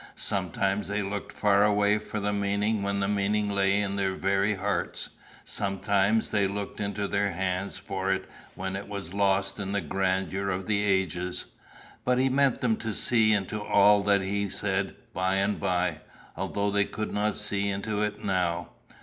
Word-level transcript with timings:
Sometimes 0.15 0.87
they 0.87 1.03
looked 1.03 1.31
far 1.31 1.63
away 1.63 1.99
for 1.99 2.19
the 2.19 2.33
meaning 2.33 2.81
when 2.81 2.99
the 2.99 3.07
meaning 3.07 3.51
lay 3.51 3.79
in 3.79 3.97
their 3.97 4.15
very 4.15 4.55
hearts; 4.55 5.09
sometimes 5.45 6.31
they 6.31 6.47
looked 6.47 6.79
into 6.79 7.07
their 7.07 7.31
hands 7.33 7.77
for 7.77 8.11
it 8.11 8.25
when 8.55 8.75
it 8.75 8.87
was 8.87 9.13
lost 9.13 9.59
in 9.59 9.73
the 9.73 9.79
grandeur 9.81 10.49
of 10.49 10.65
the 10.65 10.81
ages. 10.83 11.45
But 12.03 12.17
he 12.17 12.29
meant 12.29 12.61
them 12.61 12.77
to 12.77 12.93
see 12.95 13.31
into 13.31 13.61
all 13.61 14.01
that 14.01 14.21
he 14.23 14.49
said 14.49 14.95
by 15.13 15.35
and 15.35 15.59
by, 15.59 15.99
although 16.35 16.71
they 16.71 16.85
could 16.85 17.13
not 17.13 17.37
see 17.37 17.69
into 17.69 18.01
it 18.01 18.23
now. 18.25 18.69